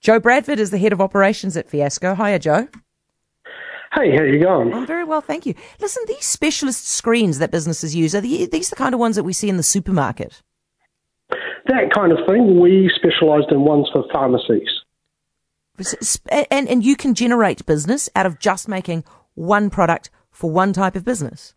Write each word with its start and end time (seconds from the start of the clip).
Joe 0.00 0.18
Bradford 0.18 0.58
is 0.58 0.70
the 0.70 0.78
head 0.78 0.92
of 0.92 1.00
operations 1.00 1.56
at 1.56 1.68
Fiasco. 1.68 2.14
Hiya, 2.14 2.38
Joe. 2.38 2.68
Hey, 3.92 4.16
how 4.16 4.22
you 4.22 4.42
going? 4.42 4.72
I'm 4.72 4.86
very 4.86 5.04
well, 5.04 5.20
thank 5.20 5.46
you. 5.46 5.54
Listen, 5.80 6.04
these 6.06 6.24
specialist 6.24 6.88
screens 6.88 7.38
that 7.38 7.50
businesses 7.50 7.94
use, 7.94 8.14
are 8.14 8.20
these 8.20 8.70
the 8.70 8.76
kind 8.76 8.94
of 8.94 9.00
ones 9.00 9.16
that 9.16 9.24
we 9.24 9.32
see 9.32 9.48
in 9.48 9.56
the 9.56 9.62
supermarket? 9.62 10.42
That 11.66 11.92
kind 11.94 12.12
of 12.12 12.18
thing. 12.26 12.60
We 12.60 12.90
specialised 12.94 13.50
in 13.50 13.62
ones 13.62 13.88
for 13.92 14.04
pharmacies. 14.12 14.68
And, 16.50 16.68
and 16.68 16.84
you 16.84 16.96
can 16.96 17.14
generate 17.14 17.66
business 17.66 18.08
out 18.14 18.26
of 18.26 18.38
just 18.38 18.68
making 18.68 19.04
one 19.34 19.70
product 19.70 20.10
for 20.30 20.50
one 20.50 20.72
type 20.72 20.96
of 20.96 21.04
business? 21.04 21.54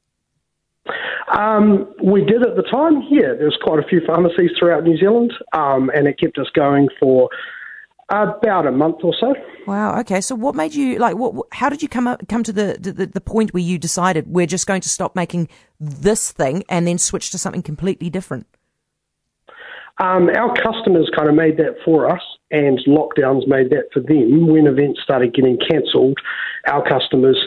Um, 1.37 1.93
we 2.03 2.23
did 2.23 2.41
at 2.45 2.55
the 2.55 2.63
time, 2.63 3.03
yeah. 3.09 3.33
There's 3.37 3.57
quite 3.63 3.79
a 3.79 3.87
few 3.87 4.01
pharmacies 4.05 4.51
throughout 4.59 4.83
New 4.83 4.97
Zealand, 4.97 5.33
um, 5.53 5.89
and 5.95 6.07
it 6.07 6.19
kept 6.19 6.37
us 6.37 6.49
going 6.53 6.89
for 6.99 7.29
about 8.09 8.67
a 8.67 8.71
month 8.71 8.97
or 9.03 9.13
so. 9.19 9.33
Wow. 9.65 9.99
Okay. 10.01 10.21
So, 10.21 10.35
what 10.35 10.55
made 10.55 10.73
you 10.73 10.97
like? 10.99 11.15
What? 11.15 11.47
How 11.51 11.69
did 11.69 11.81
you 11.81 11.87
come 11.87 12.07
up, 12.07 12.27
come 12.27 12.43
to 12.43 12.53
the, 12.53 12.77
the 12.79 13.05
the 13.05 13.21
point 13.21 13.53
where 13.53 13.63
you 13.63 13.77
decided 13.77 14.27
we're 14.27 14.45
just 14.45 14.67
going 14.67 14.81
to 14.81 14.89
stop 14.89 15.15
making 15.15 15.47
this 15.79 16.31
thing 16.31 16.63
and 16.69 16.87
then 16.87 16.97
switch 16.97 17.31
to 17.31 17.37
something 17.37 17.61
completely 17.61 18.09
different? 18.09 18.47
Um, 20.01 20.29
our 20.35 20.53
customers 20.55 21.09
kind 21.15 21.29
of 21.29 21.35
made 21.35 21.57
that 21.57 21.75
for 21.85 22.09
us, 22.09 22.21
and 22.51 22.79
lockdowns 22.87 23.47
made 23.47 23.69
that 23.69 23.89
for 23.93 23.99
them. 23.99 24.47
When 24.47 24.67
events 24.67 25.01
started 25.03 25.33
getting 25.33 25.57
cancelled, 25.69 26.17
our 26.67 26.83
customers 26.87 27.37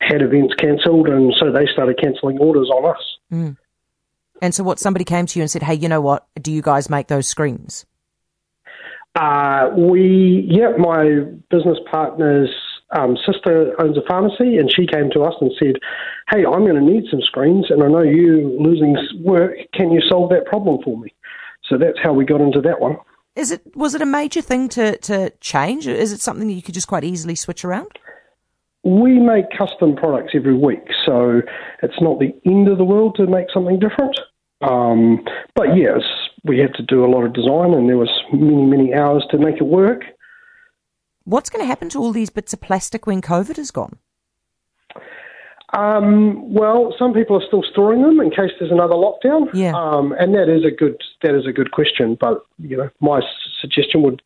had 0.00 0.20
events 0.20 0.54
cancelled, 0.54 1.08
and 1.08 1.32
so 1.38 1.52
they 1.52 1.66
started 1.72 1.98
cancelling 2.02 2.38
orders 2.38 2.68
on 2.70 2.90
us. 2.90 3.02
Mm. 3.32 3.56
And 4.42 4.54
so, 4.54 4.64
what 4.64 4.80
somebody 4.80 5.04
came 5.04 5.26
to 5.26 5.38
you 5.38 5.42
and 5.42 5.50
said, 5.50 5.62
"Hey, 5.62 5.74
you 5.74 5.88
know 5.88 6.00
what? 6.00 6.26
Do 6.40 6.52
you 6.52 6.60
guys 6.60 6.90
make 6.90 7.06
those 7.06 7.28
screens?" 7.28 7.86
Uh, 9.14 9.68
we, 9.76 10.46
yeah, 10.48 10.70
my 10.78 11.20
business 11.50 11.78
partner's 11.90 12.48
um, 12.92 13.16
sister 13.26 13.74
owns 13.80 13.96
a 13.96 14.02
pharmacy, 14.08 14.56
and 14.56 14.70
she 14.74 14.86
came 14.86 15.10
to 15.12 15.22
us 15.22 15.34
and 15.40 15.50
said, 15.58 15.76
"Hey, 16.30 16.44
I'm 16.44 16.64
going 16.64 16.76
to 16.76 16.80
need 16.80 17.04
some 17.10 17.20
screens, 17.22 17.66
and 17.70 17.82
I 17.82 17.88
know 17.88 18.02
you 18.02 18.56
losing 18.60 18.96
work. 19.22 19.52
Can 19.74 19.90
you 19.90 20.00
solve 20.08 20.30
that 20.30 20.46
problem 20.46 20.78
for 20.82 20.98
me?" 20.98 21.12
So 21.68 21.78
that's 21.78 21.98
how 22.02 22.12
we 22.12 22.24
got 22.24 22.40
into 22.40 22.60
that 22.62 22.80
one. 22.80 22.96
Is 23.34 23.50
it 23.50 23.62
was 23.74 23.94
it 23.94 24.02
a 24.02 24.06
major 24.06 24.42
thing 24.42 24.68
to 24.70 24.96
to 24.98 25.30
change? 25.40 25.86
Is 25.86 26.12
it 26.12 26.20
something 26.20 26.46
that 26.48 26.54
you 26.54 26.62
could 26.62 26.74
just 26.74 26.88
quite 26.88 27.04
easily 27.04 27.34
switch 27.34 27.64
around? 27.64 27.98
We 28.84 29.18
make 29.20 29.44
custom 29.56 29.94
products 29.94 30.32
every 30.34 30.56
week, 30.56 30.84
so 31.06 31.40
it's 31.82 32.00
not 32.00 32.18
the 32.18 32.34
end 32.44 32.68
of 32.68 32.78
the 32.78 32.84
world 32.84 33.14
to 33.16 33.26
make 33.26 33.46
something 33.54 33.78
different. 33.78 34.18
Um, 34.60 35.24
but 35.54 35.76
yes, 35.76 36.02
we 36.44 36.58
had 36.58 36.74
to 36.74 36.82
do 36.82 37.04
a 37.04 37.10
lot 37.10 37.24
of 37.24 37.32
design, 37.32 37.72
and 37.74 37.88
there 37.88 37.98
was 37.98 38.10
many, 38.32 38.64
many 38.64 38.94
hours 38.94 39.24
to 39.30 39.38
make 39.38 39.56
it 39.56 39.66
work. 39.66 40.02
What's 41.24 41.50
going 41.50 41.62
to 41.62 41.66
happen 41.66 41.88
to 41.90 41.98
all 41.98 42.12
these 42.12 42.30
bits 42.30 42.52
of 42.52 42.60
plastic 42.60 43.06
when 43.06 43.22
COVID 43.22 43.58
is 43.58 43.70
gone? 43.70 43.98
Um, 45.72 46.52
well, 46.52 46.94
some 46.98 47.14
people 47.14 47.36
are 47.40 47.46
still 47.46 47.62
storing 47.70 48.02
them 48.02 48.20
in 48.20 48.30
case 48.30 48.50
there's 48.58 48.72
another 48.72 48.94
lockdown. 48.94 49.48
Yeah. 49.54 49.72
Um, 49.74 50.12
and 50.18 50.34
that 50.34 50.48
is 50.48 50.64
a 50.66 50.70
good 50.70 51.00
that 51.22 51.34
is 51.34 51.46
a 51.46 51.52
good 51.52 51.70
question. 51.70 52.16
But 52.20 52.44
you 52.58 52.76
know, 52.76 52.90
my 53.00 53.20
suggestion 53.60 54.02
would 54.02 54.20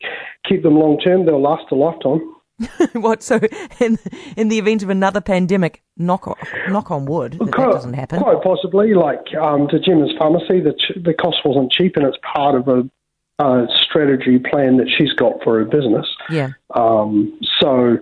keep 0.48 0.64
them 0.64 0.74
long 0.74 0.98
term. 0.98 1.24
They'll 1.24 1.40
last 1.40 1.70
a 1.70 1.76
lifetime. 1.76 2.20
what? 2.92 3.22
So, 3.22 3.38
in 3.80 3.98
in 4.36 4.48
the 4.48 4.58
event 4.58 4.82
of 4.82 4.88
another 4.90 5.20
pandemic, 5.20 5.82
knock 5.96 6.26
on, 6.26 6.36
knock 6.70 6.90
on 6.90 7.04
wood 7.04 7.32
that, 7.32 7.52
quite, 7.52 7.66
that 7.66 7.72
doesn't 7.72 7.94
happen. 7.94 8.20
Quite 8.20 8.42
possibly, 8.42 8.94
like 8.94 9.34
um, 9.40 9.68
to 9.68 9.78
Gemma's 9.78 10.12
pharmacy, 10.18 10.60
the 10.60 10.72
ch- 10.72 11.02
the 11.02 11.12
cost 11.12 11.38
wasn't 11.44 11.70
cheap, 11.70 11.96
and 11.96 12.06
it's 12.06 12.16
part 12.34 12.54
of 12.54 12.68
a, 12.68 13.44
a 13.44 13.66
strategy 13.74 14.38
plan 14.38 14.78
that 14.78 14.88
she's 14.96 15.12
got 15.12 15.42
for 15.44 15.58
her 15.58 15.64
business. 15.64 16.06
Yeah. 16.30 16.50
Um, 16.74 17.38
so, 17.60 17.98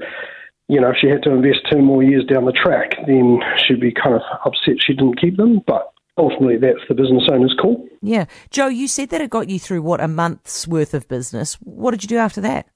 you 0.68 0.80
know, 0.80 0.90
if 0.90 0.96
she 1.00 1.08
had 1.08 1.24
to 1.24 1.32
invest 1.32 1.60
two 1.70 1.82
more 1.82 2.02
years 2.04 2.24
down 2.24 2.44
the 2.44 2.52
track, 2.52 2.94
then 3.06 3.40
she'd 3.66 3.80
be 3.80 3.92
kind 3.92 4.14
of 4.14 4.22
upset 4.46 4.76
she 4.78 4.94
didn't 4.94 5.20
keep 5.20 5.36
them. 5.36 5.62
But 5.66 5.92
ultimately, 6.16 6.58
that's 6.58 6.86
the 6.88 6.94
business 6.94 7.24
owner's 7.28 7.56
call. 7.60 7.84
Yeah, 8.02 8.26
Joe, 8.50 8.68
you 8.68 8.86
said 8.86 9.08
that 9.10 9.20
it 9.20 9.30
got 9.30 9.48
you 9.48 9.58
through 9.58 9.82
what 9.82 10.00
a 10.00 10.06
month's 10.06 10.68
worth 10.68 10.94
of 10.94 11.08
business. 11.08 11.54
What 11.54 11.90
did 11.90 12.04
you 12.04 12.08
do 12.08 12.18
after 12.18 12.40
that? 12.42 12.68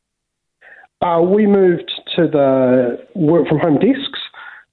Uh, 1.00 1.20
we 1.22 1.47
moved 1.47 1.91
to 2.16 2.26
the 2.26 2.98
work 3.14 3.47
from 3.47 3.59
home 3.60 3.78
desks 3.78 4.19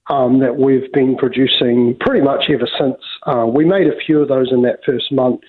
um, 0.08 0.40
that 0.40 0.56
we've 0.56 0.90
been 0.92 1.16
producing 1.16 1.96
pretty 2.00 2.20
much 2.20 2.44
ever 2.48 2.68
since. 2.78 2.96
Uh, 3.26 3.46
we 3.46 3.64
made 3.64 3.86
a 3.86 3.96
few 4.04 4.20
of 4.20 4.28
those 4.28 4.50
in 4.52 4.62
that 4.62 4.80
first 4.84 5.12
month 5.12 5.40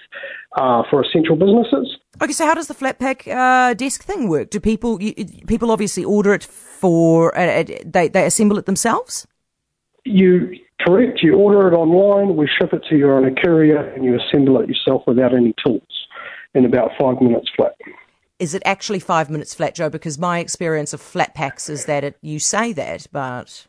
uh, 0.56 0.84
for 0.90 1.04
essential 1.04 1.36
businesses. 1.36 1.98
Okay, 2.22 2.32
so 2.32 2.46
how 2.46 2.54
does 2.54 2.68
the 2.68 2.74
flat 2.74 3.00
pack 3.00 3.28
uh, 3.28 3.74
desk 3.74 4.04
thing 4.04 4.30
work? 4.30 4.50
Do 4.50 4.60
people 4.60 5.02
you, 5.02 5.14
people 5.48 5.72
obviously 5.72 6.04
order 6.04 6.34
it 6.34 6.44
for 6.44 7.38
uh, 7.38 7.62
uh, 7.62 7.64
they 7.86 8.08
they 8.08 8.26
assemble 8.26 8.58
it 8.58 8.66
themselves? 8.66 9.28
You 10.06 10.52
correct. 10.82 11.22
You 11.22 11.36
order 11.36 11.68
it 11.68 11.76
online. 11.76 12.36
We 12.36 12.48
ship 12.48 12.74
it 12.74 12.84
to 12.90 12.98
you 12.98 13.10
on 13.10 13.26
a 13.26 13.34
courier, 13.34 13.80
and 13.94 14.04
you 14.04 14.20
assemble 14.20 14.60
it 14.62 14.70
yourself 14.70 15.04
without 15.06 15.36
any 15.36 15.54
tools 15.64 16.08
in 16.54 16.66
about 16.66 16.92
five 17.00 17.22
minutes 17.22 17.50
flat 17.56 17.74
is 18.40 18.54
it 18.54 18.62
actually 18.66 19.00
five 19.00 19.30
minutes 19.30 19.54
flat, 19.54 19.76
Joe? 19.76 19.90
Because 19.90 20.18
my 20.18 20.40
experience 20.40 20.94
of 20.94 21.02
flat 21.02 21.34
packs 21.34 21.70
is 21.70 21.86
that 21.86 22.04
it, 22.04 22.18
you 22.22 22.40
say 22.40 22.74
that, 22.74 23.08
but. 23.12 23.68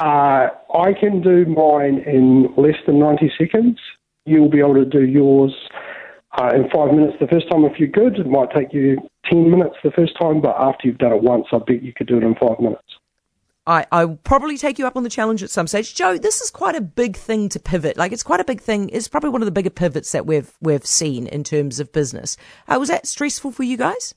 Uh, 0.00 0.48
I 0.74 0.92
can 0.98 1.20
do 1.22 1.44
mine 1.46 2.02
in 2.06 2.54
less 2.56 2.76
than 2.86 2.98
90 2.98 3.32
seconds. 3.38 3.78
You'll 4.26 4.50
be 4.50 4.60
able 4.60 4.74
to 4.74 4.84
do 4.84 5.04
yours 5.04 5.54
uh, 6.38 6.50
in 6.54 6.68
five 6.70 6.92
minutes 6.92 7.16
the 7.20 7.26
first 7.26 7.50
time 7.50 7.64
if 7.64 7.78
you're 7.78 7.88
good. 7.88 8.18
It 8.18 8.26
might 8.26 8.50
take 8.56 8.72
you 8.72 8.98
10 9.30 9.50
minutes 9.50 9.76
the 9.82 9.90
first 9.90 10.12
time, 10.18 10.40
but 10.40 10.56
after 10.58 10.86
you've 10.86 10.98
done 10.98 11.12
it 11.12 11.22
once, 11.22 11.46
I 11.52 11.58
bet 11.58 11.82
you 11.82 11.92
could 11.92 12.06
do 12.06 12.18
it 12.18 12.22
in 12.22 12.34
five 12.34 12.60
minutes. 12.60 12.97
I, 13.68 13.86
I 13.92 14.06
will 14.06 14.16
probably 14.16 14.56
take 14.56 14.78
you 14.78 14.86
up 14.86 14.96
on 14.96 15.02
the 15.02 15.10
challenge 15.10 15.42
at 15.42 15.50
some 15.50 15.66
stage. 15.66 15.94
Joe, 15.94 16.16
this 16.16 16.40
is 16.40 16.50
quite 16.50 16.74
a 16.74 16.80
big 16.80 17.16
thing 17.16 17.50
to 17.50 17.60
pivot. 17.60 17.98
Like 17.98 18.12
it's 18.12 18.22
quite 18.22 18.40
a 18.40 18.44
big 18.44 18.62
thing. 18.62 18.88
It's 18.88 19.08
probably 19.08 19.28
one 19.28 19.42
of 19.42 19.46
the 19.46 19.52
bigger 19.52 19.70
pivots 19.70 20.12
that 20.12 20.26
we've 20.26 20.50
we've 20.60 20.86
seen 20.86 21.26
in 21.26 21.44
terms 21.44 21.78
of 21.78 21.92
business. 21.92 22.38
Uh, 22.66 22.78
was 22.80 22.88
that 22.88 23.06
stressful 23.06 23.52
for 23.52 23.62
you 23.64 23.76
guys? 23.76 24.14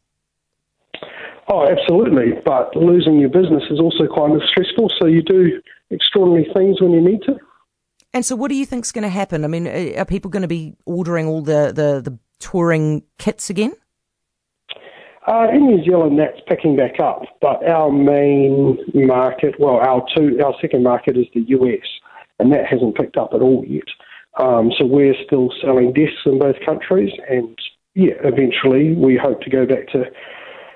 Oh, 1.50 1.68
absolutely. 1.68 2.40
But 2.46 2.74
losing 2.78 3.20
your 3.20 3.30
business 3.30 3.64
is 3.70 3.80
also 3.80 4.08
kind 4.16 4.36
of 4.36 4.42
stressful. 4.50 4.90
So 4.98 5.06
you 5.06 5.22
do 5.22 5.62
extraordinary 5.90 6.50
things 6.56 6.82
when 6.82 6.92
you 6.92 7.02
need 7.02 7.22
to. 7.24 7.38
And 8.14 8.26
so, 8.26 8.36
what 8.36 8.50
do 8.50 8.56
you 8.56 8.66
think 8.66 8.86
is 8.86 8.92
going 8.92 9.04
to 9.04 9.10
happen? 9.10 9.44
I 9.44 9.48
mean, 9.48 9.68
are 9.98 10.06
people 10.06 10.32
going 10.32 10.42
to 10.42 10.48
be 10.48 10.76
ordering 10.86 11.28
all 11.28 11.42
the, 11.42 11.74
the, 11.74 12.02
the 12.10 12.18
touring 12.40 13.04
kits 13.18 13.50
again? 13.50 13.74
Uh, 15.28 15.48
in 15.54 15.68
New 15.68 15.84
Zealand, 15.84 16.18
that's 16.18 16.40
picking 16.48 16.76
back 16.76 17.00
up, 17.00 17.24
but 17.42 17.64
our 17.70 17.92
main 17.92 18.78
market, 18.94 19.54
well, 19.60 19.76
our 19.76 20.04
two, 20.16 20.40
our 20.44 20.56
second 20.60 20.84
market 20.84 21.16
is 21.16 21.28
the 21.36 21.42
US, 21.50 21.86
and 22.40 22.52
that 22.52 22.66
hasn't 22.66 22.96
picked 22.96 23.18
up 23.18 23.30
at 23.34 23.42
all 23.42 23.64
yet. 23.68 23.88
Um, 24.40 24.72
so 24.78 24.86
we're 24.86 25.14
still 25.26 25.52
selling 25.62 25.94
desks 25.94 26.26
in 26.26 26.40
both 26.40 26.56
countries, 26.66 27.12
and 27.30 27.56
yeah, 27.94 28.14
eventually 28.24 28.96
we 28.96 29.16
hope 29.16 29.42
to 29.42 29.50
go 29.50 29.66
back 29.66 29.88
to 29.90 30.06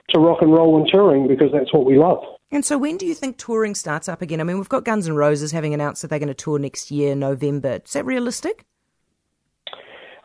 to 0.09 0.19
rock 0.19 0.38
and 0.41 0.53
roll 0.53 0.78
and 0.78 0.88
touring 0.91 1.28
because 1.28 1.51
that's 1.51 1.73
what 1.73 1.85
we 1.85 1.97
love. 1.97 2.23
And 2.51 2.63
so, 2.63 2.78
when 2.78 2.97
do 2.97 3.07
you 3.07 3.16
think 3.16 3.38
touring 3.38 3.73
starts 3.73 4.07
up 4.07 4.22
again? 4.22 4.39
I 4.39 4.44
mean, 4.44 4.57
we've 4.57 4.69
got 4.69 4.85
Guns 4.85 5.07
N' 5.07 5.16
Roses 5.16 5.51
having 5.51 5.73
announced 5.73 6.03
that 6.03 6.09
they're 6.09 6.19
going 6.19 6.28
to 6.28 6.35
tour 6.35 6.59
next 6.59 6.91
year, 6.91 7.16
November. 7.16 7.79
Is 7.84 7.94
that 7.94 8.05
realistic? 8.05 8.66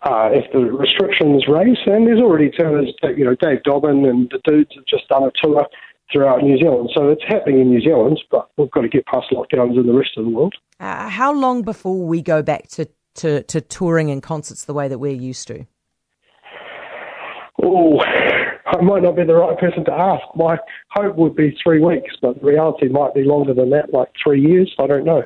Uh, 0.03 0.31
if 0.33 0.51
the 0.53 0.61
restrictions 0.61 1.45
raise. 1.47 1.77
And 1.85 2.07
there's 2.07 2.21
already 2.21 2.51
tours, 2.51 2.89
you 3.17 3.23
know, 3.23 3.35
Dave 3.35 3.63
Dobbyn 3.67 4.09
and 4.09 4.31
the 4.31 4.41
dudes 4.51 4.71
have 4.75 4.87
just 4.87 5.07
done 5.09 5.25
a 5.25 5.31
tour 5.43 5.67
throughout 6.11 6.43
New 6.43 6.57
Zealand. 6.57 6.91
So 6.95 7.11
it's 7.11 7.23
happening 7.29 7.61
in 7.61 7.69
New 7.69 7.83
Zealand, 7.83 8.19
but 8.31 8.51
we've 8.57 8.71
got 8.71 8.81
to 8.81 8.89
get 8.89 9.05
past 9.05 9.27
lockdowns 9.31 9.79
in 9.79 9.87
the 9.87 9.93
rest 9.93 10.13
of 10.17 10.25
the 10.25 10.31
world. 10.31 10.55
Uh, 10.79 11.11
how 11.11 11.35
long 11.35 11.61
before 11.63 12.03
we 12.03 12.23
go 12.23 12.43
back 12.43 12.69
to, 12.69 12.89
to, 13.17 13.43
to 13.43 13.61
touring 13.61 14.11
and 14.11 14.23
concerts 14.23 14.65
the 14.65 14.73
way 14.73 14.89
that 14.89 14.99
we're 14.99 15.13
used 15.13 15.47
to? 15.49 15.67
Oh, 17.63 18.01
I 18.01 18.81
might 18.81 19.03
not 19.03 19.17
be 19.17 19.25
the 19.25 19.35
right 19.35 19.59
person 19.59 19.85
to 19.85 19.93
ask. 19.93 20.25
My 20.35 20.57
hope 20.93 21.17
would 21.17 21.37
be 21.37 21.57
three 21.63 21.81
weeks, 21.81 22.15
but 22.23 22.41
the 22.41 22.47
reality 22.47 22.89
might 22.89 23.13
be 23.13 23.23
longer 23.23 23.53
than 23.53 23.69
that, 23.71 23.93
like 23.93 24.09
three 24.23 24.41
years. 24.41 24.75
I 24.79 24.87
don't 24.87 25.05
know. 25.05 25.25